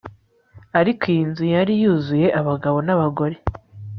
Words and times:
ariko 0.79 1.03
iyo 1.13 1.23
nzu 1.29 1.43
yari 1.55 1.73
yuzuye 1.81 2.27
abagabo 2.41 2.77
n 2.87 2.89
abagore 2.95 3.35